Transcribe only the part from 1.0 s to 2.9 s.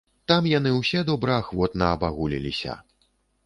добраахвотна абагуліліся.